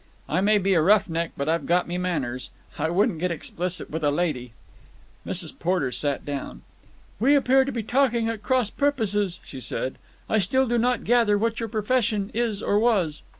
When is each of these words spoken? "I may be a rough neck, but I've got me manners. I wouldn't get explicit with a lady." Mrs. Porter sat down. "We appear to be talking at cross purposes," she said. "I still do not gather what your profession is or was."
"I 0.27 0.41
may 0.41 0.57
be 0.57 0.73
a 0.73 0.81
rough 0.81 1.07
neck, 1.07 1.29
but 1.37 1.47
I've 1.47 1.67
got 1.67 1.87
me 1.87 1.99
manners. 1.99 2.49
I 2.79 2.89
wouldn't 2.89 3.19
get 3.19 3.29
explicit 3.29 3.91
with 3.91 4.03
a 4.03 4.09
lady." 4.09 4.53
Mrs. 5.27 5.59
Porter 5.59 5.91
sat 5.91 6.25
down. 6.25 6.63
"We 7.19 7.35
appear 7.35 7.65
to 7.65 7.71
be 7.71 7.83
talking 7.83 8.27
at 8.27 8.41
cross 8.41 8.71
purposes," 8.71 9.39
she 9.45 9.59
said. 9.59 9.99
"I 10.27 10.39
still 10.39 10.67
do 10.67 10.79
not 10.79 11.03
gather 11.03 11.37
what 11.37 11.59
your 11.59 11.69
profession 11.69 12.31
is 12.33 12.63
or 12.63 12.79
was." 12.79 13.21